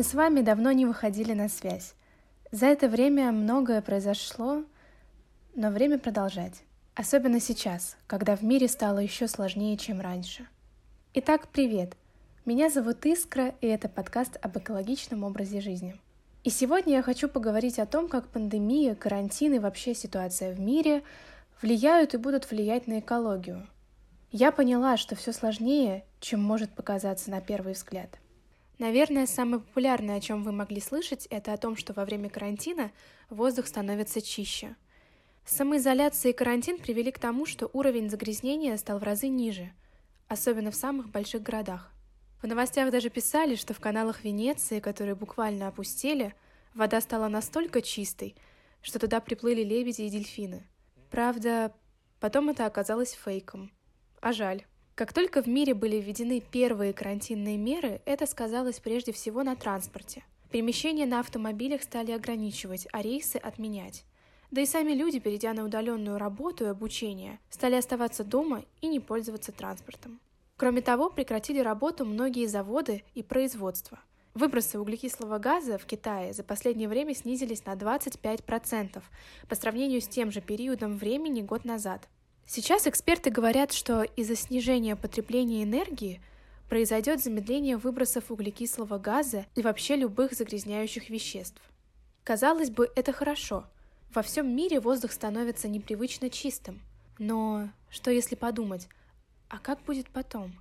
Мы 0.00 0.04
с 0.04 0.14
вами 0.14 0.40
давно 0.40 0.72
не 0.72 0.86
выходили 0.86 1.34
на 1.34 1.50
связь. 1.50 1.92
За 2.50 2.64
это 2.64 2.88
время 2.88 3.32
многое 3.32 3.82
произошло, 3.82 4.64
но 5.54 5.68
время 5.68 5.98
продолжать. 5.98 6.62
Особенно 6.94 7.38
сейчас, 7.38 7.98
когда 8.06 8.34
в 8.34 8.40
мире 8.40 8.66
стало 8.66 9.00
еще 9.00 9.28
сложнее, 9.28 9.76
чем 9.76 10.00
раньше. 10.00 10.48
Итак, 11.12 11.48
привет! 11.48 11.98
Меня 12.46 12.70
зовут 12.70 13.04
Искра, 13.04 13.54
и 13.60 13.66
это 13.66 13.90
подкаст 13.90 14.38
об 14.40 14.56
экологичном 14.56 15.22
образе 15.22 15.60
жизни. 15.60 15.94
И 16.44 16.48
сегодня 16.48 16.94
я 16.94 17.02
хочу 17.02 17.28
поговорить 17.28 17.78
о 17.78 17.84
том, 17.84 18.08
как 18.08 18.26
пандемия, 18.28 18.94
карантин 18.94 19.52
и 19.52 19.58
вообще 19.58 19.94
ситуация 19.94 20.54
в 20.54 20.60
мире 20.60 21.02
влияют 21.60 22.14
и 22.14 22.16
будут 22.16 22.50
влиять 22.50 22.86
на 22.86 23.00
экологию. 23.00 23.66
Я 24.32 24.50
поняла, 24.50 24.96
что 24.96 25.14
все 25.14 25.34
сложнее, 25.34 26.06
чем 26.20 26.42
может 26.42 26.70
показаться 26.70 27.30
на 27.30 27.42
первый 27.42 27.74
взгляд. 27.74 28.18
Наверное, 28.80 29.26
самое 29.26 29.60
популярное, 29.60 30.16
о 30.16 30.20
чем 30.22 30.42
вы 30.42 30.52
могли 30.52 30.80
слышать, 30.80 31.26
это 31.26 31.52
о 31.52 31.58
том, 31.58 31.76
что 31.76 31.92
во 31.92 32.06
время 32.06 32.30
карантина 32.30 32.92
воздух 33.28 33.66
становится 33.66 34.22
чище. 34.22 34.74
Самоизоляция 35.44 36.30
и 36.30 36.32
карантин 36.32 36.78
привели 36.78 37.12
к 37.12 37.18
тому, 37.18 37.44
что 37.44 37.68
уровень 37.74 38.08
загрязнения 38.08 38.74
стал 38.78 38.98
в 38.98 39.02
разы 39.02 39.28
ниже, 39.28 39.70
особенно 40.28 40.70
в 40.70 40.76
самых 40.76 41.10
больших 41.10 41.42
городах. 41.42 41.92
В 42.40 42.46
новостях 42.46 42.90
даже 42.90 43.10
писали, 43.10 43.54
что 43.54 43.74
в 43.74 43.80
каналах 43.80 44.24
Венеции, 44.24 44.80
которые 44.80 45.14
буквально 45.14 45.68
опустели, 45.68 46.34
вода 46.72 47.02
стала 47.02 47.28
настолько 47.28 47.82
чистой, 47.82 48.34
что 48.80 48.98
туда 48.98 49.20
приплыли 49.20 49.62
лебеди 49.62 50.02
и 50.02 50.08
дельфины. 50.08 50.66
Правда, 51.10 51.74
потом 52.18 52.48
это 52.48 52.64
оказалось 52.64 53.12
фейком. 53.12 53.72
А 54.22 54.32
жаль. 54.32 54.64
Как 54.94 55.12
только 55.12 55.42
в 55.42 55.46
мире 55.46 55.74
были 55.74 55.96
введены 55.96 56.40
первые 56.40 56.92
карантинные 56.92 57.56
меры, 57.56 58.02
это 58.04 58.26
сказалось 58.26 58.80
прежде 58.80 59.12
всего 59.12 59.42
на 59.42 59.56
транспорте. 59.56 60.24
Перемещения 60.50 61.06
на 61.06 61.20
автомобилях 61.20 61.82
стали 61.82 62.12
ограничивать, 62.12 62.86
а 62.92 63.02
рейсы 63.02 63.36
отменять. 63.36 64.04
Да 64.50 64.60
и 64.60 64.66
сами 64.66 64.92
люди, 64.92 65.20
перейдя 65.20 65.52
на 65.52 65.64
удаленную 65.64 66.18
работу 66.18 66.64
и 66.64 66.68
обучение, 66.68 67.38
стали 67.50 67.76
оставаться 67.76 68.24
дома 68.24 68.64
и 68.80 68.88
не 68.88 68.98
пользоваться 68.98 69.52
транспортом. 69.52 70.20
Кроме 70.56 70.82
того, 70.82 71.08
прекратили 71.08 71.60
работу 71.60 72.04
многие 72.04 72.46
заводы 72.46 73.04
и 73.14 73.22
производства. 73.22 74.00
Выбросы 74.34 74.78
углекислого 74.78 75.38
газа 75.38 75.78
в 75.78 75.86
Китае 75.86 76.32
за 76.32 76.42
последнее 76.42 76.88
время 76.88 77.14
снизились 77.14 77.64
на 77.64 77.74
25% 77.74 79.02
по 79.48 79.54
сравнению 79.54 80.00
с 80.00 80.08
тем 80.08 80.30
же 80.30 80.40
периодом 80.40 80.96
времени 80.96 81.42
год 81.42 81.64
назад– 81.64 82.08
Сейчас 82.52 82.88
эксперты 82.88 83.30
говорят, 83.30 83.72
что 83.72 84.02
из-за 84.02 84.34
снижения 84.34 84.96
потребления 84.96 85.62
энергии 85.62 86.20
произойдет 86.68 87.22
замедление 87.22 87.76
выбросов 87.76 88.32
углекислого 88.32 88.98
газа 88.98 89.46
и 89.54 89.62
вообще 89.62 89.94
любых 89.94 90.32
загрязняющих 90.32 91.10
веществ. 91.10 91.62
Казалось 92.24 92.70
бы, 92.70 92.90
это 92.96 93.12
хорошо. 93.12 93.66
Во 94.12 94.22
всем 94.22 94.52
мире 94.52 94.80
воздух 94.80 95.12
становится 95.12 95.68
непривычно 95.68 96.28
чистым. 96.28 96.80
Но 97.20 97.68
что 97.88 98.10
если 98.10 98.34
подумать, 98.34 98.88
а 99.48 99.60
как 99.60 99.80
будет 99.84 100.10
потом? 100.10 100.58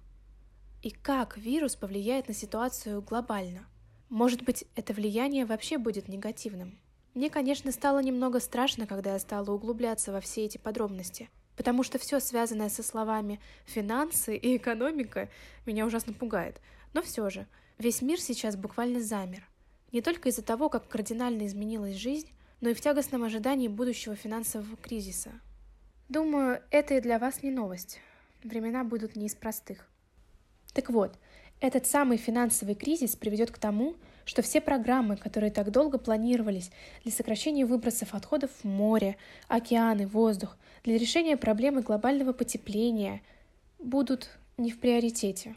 И 0.83 0.91
как 0.91 1.39
вирус 1.39 1.75
повлияет 1.75 2.27
на 2.27 2.35
ситуацию 2.35 3.01
глобально? 3.01 3.65
Может 4.09 4.43
быть, 4.43 4.63
это 4.75 4.93
влияние 4.93 5.43
вообще 5.43 5.79
будет 5.79 6.07
негативным? 6.07 6.77
Мне, 7.15 7.31
конечно, 7.31 7.71
стало 7.71 7.97
немного 8.03 8.39
страшно, 8.39 8.85
когда 8.85 9.13
я 9.13 9.19
стала 9.19 9.49
углубляться 9.49 10.11
во 10.11 10.21
все 10.21 10.45
эти 10.45 10.59
подробности– 10.59 11.31
потому 11.59 11.83
что 11.83 11.99
все 11.99 12.21
связанное 12.21 12.69
со 12.69 12.83
словами 12.83 13.41
«финансы» 13.65 14.37
и 14.37 14.55
«экономика» 14.55 15.27
меня 15.65 15.85
ужасно 15.85 16.13
пугает. 16.13 16.61
Но 16.93 17.01
все 17.01 17.29
же, 17.29 17.47
весь 17.77 18.01
мир 18.01 18.17
сейчас 18.21 18.55
буквально 18.55 19.01
замер. 19.01 19.45
Не 19.91 20.01
только 20.01 20.29
из-за 20.29 20.41
того, 20.41 20.69
как 20.69 20.87
кардинально 20.87 21.45
изменилась 21.45 21.97
жизнь, 21.97 22.29
но 22.61 22.69
и 22.69 22.73
в 22.73 22.79
тягостном 22.79 23.25
ожидании 23.25 23.67
будущего 23.67 24.15
финансового 24.15 24.77
кризиса. 24.77 25.31
Думаю, 26.07 26.61
это 26.71 26.93
и 26.93 27.01
для 27.01 27.19
вас 27.19 27.43
не 27.43 27.51
новость. 27.51 27.99
Времена 28.41 28.85
будут 28.85 29.17
не 29.17 29.25
из 29.25 29.35
простых. 29.35 29.85
Так 30.73 30.89
вот, 30.89 31.19
этот 31.59 31.85
самый 31.85 32.17
финансовый 32.17 32.75
кризис 32.75 33.15
приведет 33.15 33.51
к 33.51 33.57
тому, 33.57 33.95
что 34.25 34.41
все 34.41 34.61
программы, 34.61 35.17
которые 35.17 35.51
так 35.51 35.71
долго 35.71 35.97
планировались 35.97 36.71
для 37.03 37.11
сокращения 37.11 37.65
выбросов 37.65 38.13
отходов 38.13 38.51
в 38.61 38.63
море, 38.65 39.17
океаны, 39.47 40.07
воздух, 40.07 40.55
для 40.83 40.97
решения 40.97 41.35
проблемы 41.35 41.81
глобального 41.81 42.31
потепления, 42.31 43.21
будут 43.79 44.29
не 44.57 44.71
в 44.71 44.79
приоритете. 44.79 45.55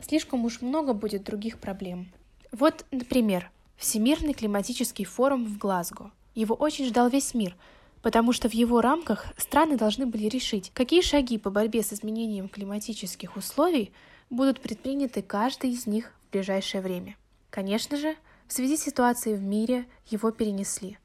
Слишком 0.00 0.44
уж 0.44 0.60
много 0.60 0.92
будет 0.92 1.24
других 1.24 1.58
проблем. 1.58 2.12
Вот, 2.52 2.86
например, 2.90 3.50
Всемирный 3.76 4.34
климатический 4.34 5.04
форум 5.04 5.44
в 5.44 5.58
Глазго. 5.58 6.12
Его 6.34 6.54
очень 6.54 6.86
ждал 6.86 7.08
весь 7.08 7.34
мир, 7.34 7.56
потому 8.02 8.32
что 8.32 8.48
в 8.48 8.54
его 8.54 8.80
рамках 8.80 9.26
страны 9.36 9.76
должны 9.76 10.06
были 10.06 10.28
решить, 10.28 10.70
какие 10.72 11.02
шаги 11.02 11.38
по 11.38 11.50
борьбе 11.50 11.82
с 11.82 11.92
изменением 11.92 12.48
климатических 12.48 13.36
условий– 13.36 13.92
будут 14.34 14.60
предприняты 14.60 15.22
каждый 15.22 15.70
из 15.70 15.86
них 15.86 16.12
в 16.26 16.32
ближайшее 16.32 16.80
время. 16.80 17.16
Конечно 17.50 17.96
же, 17.96 18.16
в 18.46 18.52
связи 18.52 18.76
с 18.76 18.82
ситуацией 18.82 19.36
в 19.36 19.42
мире 19.42 19.86
его 20.06 20.30
перенесли 20.30 20.98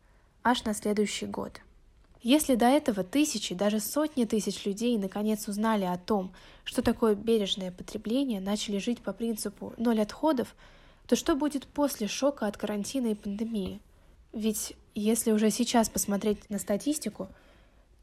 аж 0.44 0.64
на 0.64 0.74
следующий 0.74 1.26
год. 1.26 1.62
Если 2.22 2.56
до 2.56 2.66
этого 2.66 3.04
тысячи, 3.04 3.56
даже 3.56 3.80
сотни 3.80 4.26
тысяч 4.26 4.66
людей 4.66 4.98
наконец 4.98 5.48
узнали 5.48 5.86
о 5.86 5.98
том, 5.98 6.34
что 6.66 6.82
такое 6.82 7.16
бережное 7.16 7.72
потребление, 7.72 8.42
начали 8.42 8.78
жить 8.78 9.02
по 9.02 9.14
принципу 9.14 9.74
«ноль 9.78 10.02
отходов», 10.02 10.54
то 11.08 11.16
что 11.16 11.36
будет 11.36 11.66
после 11.66 12.08
шока 12.08 12.46
от 12.46 12.58
карантина 12.58 13.08
и 13.08 13.16
пандемии? 13.16 13.80
Ведь 14.34 14.76
если 14.96 15.32
уже 15.32 15.50
сейчас 15.50 15.90
посмотреть 15.90 16.50
на 16.50 16.60
статистику, 16.60 17.30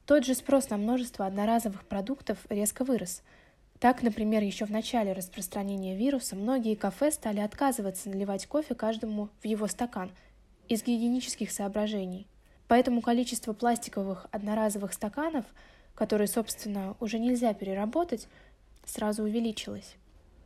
тот 0.06 0.24
же 0.24 0.34
спрос 0.34 0.70
на 0.70 0.76
множество 0.76 1.26
одноразовых 1.26 1.84
продуктов 1.84 2.38
резко 2.48 2.84
вырос– 2.84 3.22
так, 3.78 4.02
например, 4.02 4.42
еще 4.42 4.64
в 4.64 4.70
начале 4.70 5.12
распространения 5.12 5.96
вируса 5.96 6.34
многие 6.34 6.74
кафе 6.76 7.10
стали 7.10 7.40
отказываться 7.40 8.08
наливать 8.08 8.46
кофе 8.46 8.74
каждому 8.74 9.28
в 9.42 9.46
его 9.46 9.66
стакан 9.66 10.10
из 10.68 10.82
гигиенических 10.82 11.50
соображений. 11.50 12.26
Поэтому 12.68 13.02
количество 13.02 13.52
пластиковых 13.52 14.26
одноразовых 14.32 14.92
стаканов, 14.92 15.44
которые, 15.94 16.26
собственно, 16.26 16.96
уже 17.00 17.18
нельзя 17.18 17.52
переработать, 17.52 18.28
сразу 18.84 19.24
увеличилось. 19.24 19.94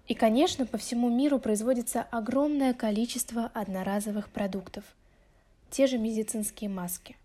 И, 0.08 0.14
конечно, 0.14 0.66
по 0.66 0.76
всему 0.76 1.08
миру 1.08 1.38
производится 1.38 2.02
огромное 2.02 2.74
количество 2.74 3.46
одноразовых 3.54 4.28
продуктов. 4.28 4.84
Те 5.70 5.86
же 5.86 5.98
медицинские 5.98 6.69
маски. 6.69 7.16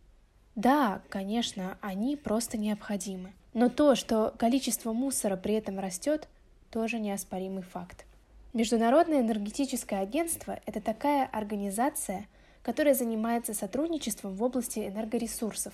Да, 0.53 1.01
конечно, 1.09 1.77
они 1.81 2.15
просто 2.15 2.57
необходимы– 2.57 3.33
но 3.55 3.69
то, 3.69 3.95
что 3.95 4.33
количество 4.38 4.91
мусора 4.91 5.38
при 5.38 5.53
этом 5.53 5.79
растет, 5.79 6.27
тоже 6.69 6.99
неоспоримый 6.99 7.63
факт. 7.63 8.05
Международное 8.53 9.21
энергетическое 9.21 10.01
агентство– 10.01 10.59
это 10.66 10.81
такая 10.81 11.25
организация, 11.25 12.27
которая 12.63 12.94
занимается 12.94 13.53
сотрудничеством 13.53 14.35
в 14.35 14.44
области 14.44 14.79
энергоресурсов. 14.79 15.73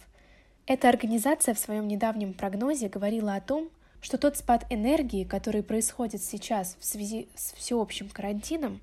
Эта 0.67 0.89
организация 0.89 1.55
в 1.55 1.59
своем 1.59 1.87
недавнем 1.87 2.33
прогнозе 2.33 2.87
говорила 2.87 3.33
о 3.33 3.41
том, 3.41 3.71
что 3.99 4.19
тот 4.19 4.37
спад 4.37 4.63
энергии, 4.69 5.23
который 5.23 5.63
происходит 5.63 6.21
сейчас 6.21 6.77
в 6.79 6.85
связи 6.85 7.29
с 7.35 7.53
всеобщим 7.53 8.09
карантином, 8.09 8.79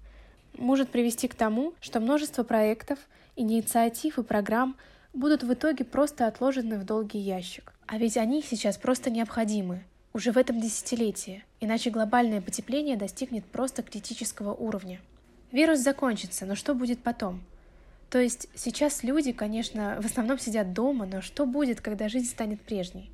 может 0.56 0.90
привести 0.90 1.28
к 1.28 1.36
тому, 1.36 1.72
что 1.80 2.00
множество 2.00 2.42
проектов, 2.42 2.98
инициатив 3.36 4.18
и 4.18 4.24
программ 4.24 4.76
будут 5.12 5.44
в 5.44 5.52
итоге 5.52 5.84
просто 5.84 6.26
отложены 6.26 6.78
в 6.78 6.84
долгий 6.84 7.20
ящик. 7.20 7.77
А 7.88 7.96
ведь 7.96 8.18
они 8.18 8.42
сейчас 8.42 8.76
просто 8.76 9.08
необходимы, 9.08 9.82
уже 10.12 10.30
в 10.30 10.36
этом 10.36 10.60
десятилетии, 10.60 11.42
иначе 11.58 11.88
глобальное 11.88 12.42
потепление 12.42 12.98
достигнет 12.98 13.46
просто 13.46 13.82
критического 13.82 14.52
уровня. 14.52 15.00
Вирус 15.52 15.78
закончится, 15.78 16.44
но 16.44 16.54
что 16.54 16.74
будет 16.74 17.02
потом? 17.02 17.42
То 18.10 18.18
есть 18.18 18.48
сейчас 18.54 19.02
люди, 19.02 19.32
конечно, 19.32 19.98
в 20.02 20.04
основном 20.04 20.38
сидят 20.38 20.74
дома, 20.74 21.06
но 21.06 21.22
что 21.22 21.46
будет, 21.46 21.80
когда 21.80 22.10
жизнь 22.10 22.28
станет 22.28 22.60
прежней? 22.60 23.10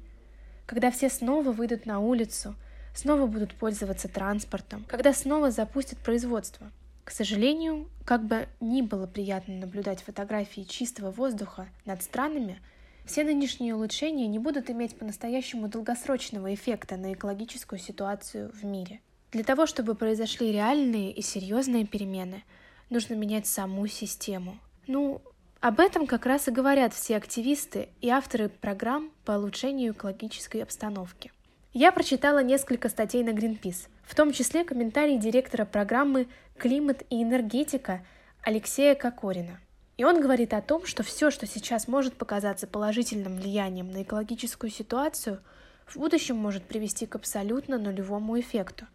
Когда 0.66 0.90
все 0.90 1.08
снова 1.08 1.52
выйдут 1.52 1.86
на 1.86 2.00
улицу, 2.00 2.56
снова 2.96 3.28
будут 3.28 3.54
пользоваться 3.54 4.08
транспортом, 4.08 4.84
когда 4.88 5.12
снова 5.12 5.52
запустят 5.52 6.00
производство? 6.00 6.68
К 7.04 7.12
сожалению, 7.12 7.88
как 8.04 8.24
бы 8.24 8.48
ни 8.58 8.82
было 8.82 9.06
приятно 9.06 9.54
наблюдать 9.54 10.02
фотографии 10.02 10.62
чистого 10.62 11.12
воздуха 11.12 11.68
над 11.84 12.02
странами– 12.02 12.58
все 13.04 13.24
нынешние 13.24 13.74
улучшения 13.74 14.26
не 14.26 14.38
будут 14.38 14.70
иметь 14.70 14.96
по-настоящему 14.96 15.68
долгосрочного 15.68 16.54
эффекта 16.54 16.96
на 16.96 17.12
экологическую 17.12 17.78
ситуацию 17.78 18.50
в 18.52 18.64
мире. 18.64 19.00
Для 19.32 19.44
того, 19.44 19.66
чтобы 19.66 19.94
произошли 19.94 20.52
реальные 20.52 21.12
и 21.12 21.20
серьезные 21.20 21.86
перемены, 21.86 22.44
нужно 22.88 23.14
менять 23.14 23.46
саму 23.46 23.86
систему. 23.86 24.58
Ну, 24.86 25.20
об 25.60 25.80
этом 25.80 26.06
как 26.06 26.26
раз 26.26 26.48
и 26.48 26.50
говорят 26.50 26.94
все 26.94 27.16
активисты 27.16 27.88
и 28.00 28.08
авторы 28.10 28.48
программ 28.48 29.10
по 29.24 29.32
улучшению 29.32 29.92
экологической 29.92 30.62
обстановки. 30.62 31.32
Я 31.72 31.90
прочитала 31.90 32.42
несколько 32.42 32.88
статей 32.88 33.24
на 33.24 33.30
Greenpeace, 33.30 33.88
в 34.04 34.14
том 34.14 34.32
числе 34.32 34.64
комментарий 34.64 35.18
директора 35.18 35.64
программы 35.64 36.28
«Климат 36.56 37.02
и 37.10 37.22
энергетика» 37.22 38.04
Алексея 38.42 38.94
Кокорина. 38.94 39.58
И 39.96 40.04
он 40.04 40.20
говорит 40.20 40.52
о 40.54 40.62
том, 40.62 40.86
что 40.86 41.02
все, 41.02 41.30
что 41.30 41.46
сейчас 41.46 41.86
может 41.86 42.14
показаться 42.14 42.66
положительным 42.66 43.36
влиянием 43.36 43.90
на 43.90 44.02
экологическую 44.02 44.70
ситуацию, 44.70 45.40
в 45.86 45.96
будущем 45.96 46.36
может 46.36 46.64
привести 46.64 47.06
к 47.06 47.14
абсолютно 47.14 47.78
нулевому 47.78 48.38
эффекту. 48.40 48.86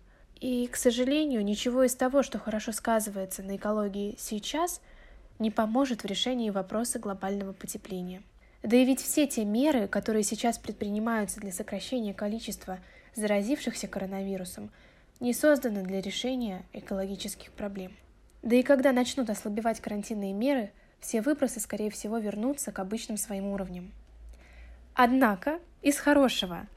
И, 0.41 0.67
к 0.67 0.75
сожалению, 0.75 1.43
ничего 1.43 1.83
из 1.83 1.95
того, 1.95 2.23
что 2.23 2.39
хорошо 2.39 2.71
сказывается 2.71 3.43
на 3.43 3.55
экологии 3.55 4.15
сейчас, 4.17 4.81
не 5.37 5.51
поможет 5.51 6.03
в 6.03 6.05
решении 6.05 6.49
вопроса 6.49 6.99
глобального 6.99 7.53
потепления. 7.53 8.21
Да 8.61 8.75
и 8.75 8.83
ведь 8.83 9.01
все 9.01 9.25
те 9.25 9.45
меры, 9.45 9.87
которые 9.87 10.23
сейчас 10.23 10.57
предпринимаются 10.57 11.39
для 11.39 11.51
сокращения 11.51 12.13
количества 12.13 12.79
заразившихся 13.15 13.87
коронавирусом, 13.87 14.69
не 15.19 15.33
созданы 15.33 15.83
для 15.83 16.01
решения 16.01 16.63
экологических 16.73 17.51
проблем. 17.51 17.95
Да 18.41 18.55
и 18.55 18.63
когда 18.63 18.91
начнут 18.91 19.29
ослабевать 19.29 19.79
карантинные 19.79 20.33
меры, 20.33 20.71
все 20.99 21.21
выбросы, 21.21 21.59
скорее 21.59 21.89
всего, 21.89 22.17
вернутся 22.17 22.71
к 22.71 22.79
обычным 22.79 23.17
своим 23.17 23.47
уровням. 23.47 23.91
Однако, 24.93 25.59
из 25.81 25.97
хорошего, 25.97 26.67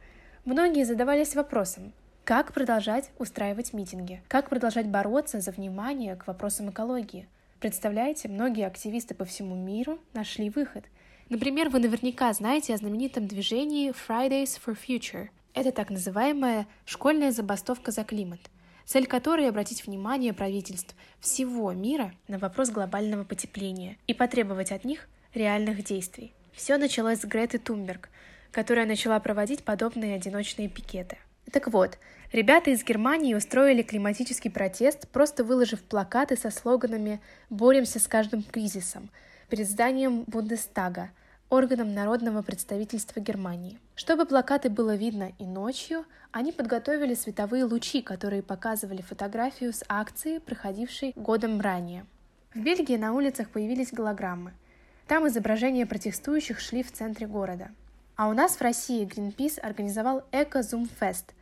многие 0.45 0.85
задавались 0.85 1.35
вопросом, 1.35 1.93
как 2.25 2.53
продолжать 2.53 3.11
устраивать 3.19 3.73
митинги, 3.73 4.23
как 4.29 4.49
продолжать 4.49 4.87
бороться 4.87 5.41
за 5.41 5.51
внимание 5.51 6.17
к 6.17 6.27
вопросам 6.27 6.71
экологии. 6.71 7.29
Представляете, 7.59 8.29
многие 8.29 8.67
активисты 8.67 9.15
по 9.15 9.25
всему 9.25 9.55
миру 9.55 9.99
нашли 10.15 10.51
выход. 10.51 10.85
Например, 11.29 11.69
вы 11.69 11.79
наверняка 11.81 12.33
знаете 12.33 12.75
о 12.75 12.77
знаменитом 12.77 13.27
движении 13.27 13.93
Fridays 13.93 14.61
for 14.65 14.77
Future. 14.77 15.29
Это 15.55 15.73
так 15.73 15.91
называемая 15.91 16.67
школьная 16.85 17.33
забастовка 17.33 17.91
за 17.91 18.05
климат– 18.05 18.41
цель 18.85 19.07
которой 19.07 19.49
обратить 19.49 19.87
внимание 19.87 20.33
правительств 20.33 20.95
всего 21.21 21.73
мира 21.73 22.13
на 22.29 22.39
вопрос 22.39 22.71
глобального 22.71 23.25
потепления 23.25 23.97
и 24.07 24.15
потребовать 24.15 24.73
от 24.73 24.85
них 24.85 25.09
реальных 25.35 25.85
действий. 25.85 26.33
Все 26.53 26.77
началось 26.77 27.21
с 27.21 27.25
Греты 27.25 27.59
Тумберг, 27.59 28.09
которая 28.51 28.87
начала 28.87 29.19
проводить 29.21 29.65
подобные 29.65 30.17
одиночные 30.17 30.69
пикеты. 30.69 31.19
Так 31.51 31.69
вот, 31.69 31.99
ребята 32.33 32.71
из 32.71 32.85
Германии 32.85 33.35
устроили 33.35 33.83
климатический 33.83 34.51
протест, 34.51 35.09
просто 35.09 35.45
выложив 35.45 35.83
плакаты 35.83 36.37
со 36.37 36.51
слоганами 36.51 37.21
«Боремся 37.51 37.99
с 37.99 38.07
каждым 38.07 38.43
кризисом» 38.43 39.11
перед 39.49 39.69
зданием 39.69 40.25
Бундестага– 40.27 41.11
органом 41.53 41.93
народного 41.93 42.41
представительства 42.41 43.21
Германии. 43.21 43.79
Чтобы 43.95 44.25
плакаты 44.25 44.71
было 44.71 44.97
видно 44.97 45.33
и 45.39 45.45
ночью, 45.45 46.07
они 46.31 46.51
подготовили 46.51 47.13
световые 47.13 47.65
лучи, 47.65 48.01
которые 48.01 48.43
показывали 48.43 49.03
фотографию 49.03 49.75
с 49.75 49.85
акции, 49.87 50.39
проходившей 50.39 51.13
годом 51.15 51.61
ранее. 51.61 52.07
В 52.55 52.61
Бельгии 52.61 52.97
на 52.97 53.13
улицах 53.13 53.51
появились 53.51 53.93
голограммы. 53.93 54.55
Там 55.07 55.29
изображения 55.29 55.85
протестующих 55.85 56.59
шли 56.59 56.83
в 56.83 56.91
центре 56.91 57.27
города. 57.27 57.71
А 58.17 58.29
у 58.29 58.33
нас 58.33 58.57
в 58.57 58.63
России 58.63 59.07
Greenpeace 59.07 59.61
организовал 59.61 60.25
Эко 60.33 60.61
Zoom 60.61 60.89
Fest. 60.99 61.35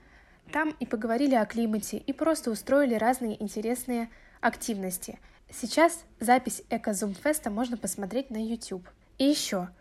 Там 0.53 0.75
и 0.81 0.87
поговорили 0.87 1.37
о 1.37 1.47
климате, 1.47 1.99
и 1.99 2.13
просто 2.13 2.51
устроили 2.51 2.95
разные 2.95 3.41
интересные 3.41 4.11
активности. 4.41 5.21
Сейчас 5.53 6.03
запись 6.19 6.65
Эко 6.69 6.91
Zoom 6.91 7.17
Fest 7.23 7.49
можно 7.49 7.77
посмотреть 7.77 8.31
на 8.31 8.45
YouTube. 8.45 8.89
И 9.17 9.25
еще– 9.25 9.69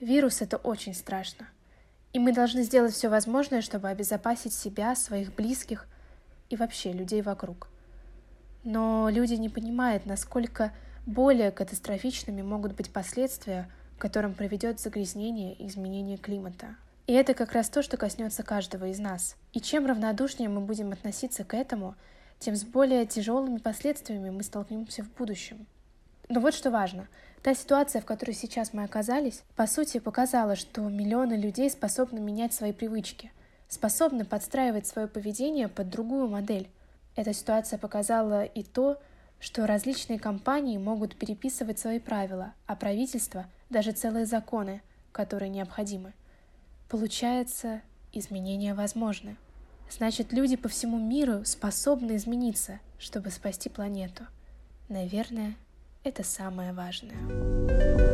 Вирус— 0.00 0.40
это 0.42 0.56
очень 0.56 0.94
страшно. 0.94 1.48
И 2.12 2.18
мы 2.18 2.32
должны 2.32 2.62
сделать 2.62 2.94
все 2.94 3.08
возможное, 3.08 3.60
чтобы 3.60 3.88
обезопасить 3.88 4.54
себя, 4.54 4.94
своих 4.94 5.34
близких 5.34 5.86
и 6.50 6.56
вообще 6.56 6.92
людей 6.92 7.20
вокруг. 7.20 7.68
Но 8.64 9.08
люди 9.10 9.34
не 9.34 9.48
понимают, 9.48 10.06
насколько 10.06 10.72
более 11.04 11.50
катастрофичными 11.50 12.42
могут 12.42 12.74
быть 12.74 12.92
последствия, 12.92 13.70
которым 13.98 14.34
приведет 14.34 14.78
загрязнение 14.80 15.54
и 15.54 15.66
изменение 15.66 16.16
климата. 16.16 16.76
И 17.06 17.12
это 17.12 17.34
как 17.34 17.52
раз 17.52 17.68
то, 17.68 17.82
что 17.82 17.96
коснется 17.96 18.42
каждого 18.42 18.86
из 18.86 18.98
нас. 18.98 19.36
И 19.52 19.60
чем 19.60 19.86
равнодушнее 19.86 20.48
мы 20.48 20.60
будем 20.60 20.92
относиться 20.92 21.42
к 21.42 21.54
этому, 21.54 21.94
тем 22.38 22.54
с 22.54 22.64
более 22.64 23.06
тяжелыми 23.06 23.58
последствиями 23.58 24.30
мы 24.30 24.42
столкнемся 24.42 25.02
в 25.02 25.12
будущем. 25.14 25.66
Но 26.28 26.40
вот 26.40 26.54
что 26.54 26.70
важно. 26.70 27.08
Та 27.42 27.54
ситуация, 27.54 28.02
в 28.02 28.04
которой 28.04 28.32
сейчас 28.32 28.72
мы 28.72 28.84
оказались, 28.84 29.42
по 29.56 29.66
сути 29.66 29.98
показала, 29.98 30.56
что 30.56 30.82
миллионы 30.82 31.34
людей 31.34 31.70
способны 31.70 32.20
менять 32.20 32.52
свои 32.52 32.72
привычки, 32.72 33.32
способны 33.68 34.24
подстраивать 34.24 34.86
свое 34.86 35.08
поведение 35.08 35.68
под 35.68 35.88
другую 35.88 36.28
модель. 36.28 36.68
Эта 37.16 37.32
ситуация 37.32 37.78
показала 37.78 38.44
и 38.44 38.62
то, 38.62 39.00
что 39.40 39.66
различные 39.66 40.18
компании 40.18 40.78
могут 40.78 41.16
переписывать 41.16 41.78
свои 41.78 41.98
правила, 41.98 42.54
а 42.66 42.76
правительство– 42.76 43.46
даже 43.70 43.92
целые 43.92 44.26
законы, 44.26 44.82
которые 45.12 45.48
необходимы. 45.48 46.12
Получается, 46.88 47.82
изменения 48.12 48.74
возможны. 48.74 49.36
Значит, 49.90 50.32
люди 50.32 50.56
по 50.56 50.68
всему 50.68 50.98
миру 50.98 51.44
способны 51.44 52.16
измениться, 52.16 52.80
чтобы 52.98 53.30
спасти 53.30 53.68
планету. 53.68 54.26
Наверное, 54.88 55.54
это 56.04 56.22
самое 56.22 56.72
важное. 56.72 58.07